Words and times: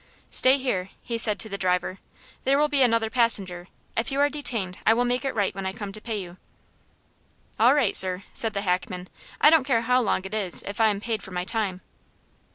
"Stay 0.31 0.57
here," 0.57 0.89
he 1.03 1.15
said 1.15 1.37
to 1.37 1.47
the 1.47 1.59
driver. 1.59 1.99
"There 2.43 2.57
will 2.57 2.67
be 2.69 2.81
another 2.81 3.11
passenger. 3.11 3.67
If 3.95 4.11
you 4.11 4.19
are 4.19 4.29
detained 4.31 4.79
I 4.83 4.95
will 4.95 5.05
make 5.05 5.23
it 5.23 5.35
right 5.35 5.53
when 5.53 5.67
I 5.67 5.73
come 5.73 5.91
to 5.91 6.01
pay 6.01 6.19
you." 6.19 6.37
"All 7.59 7.75
right, 7.75 7.95
sir," 7.95 8.23
said 8.33 8.53
the 8.53 8.61
hackman. 8.63 9.09
"I 9.39 9.51
don't 9.51 9.63
care 9.63 9.81
how 9.83 10.01
long 10.01 10.25
it 10.25 10.33
is 10.33 10.63
if 10.63 10.81
I 10.81 10.87
am 10.87 11.01
paid 11.01 11.21
for 11.21 11.29
my 11.29 11.43
time." 11.43 11.81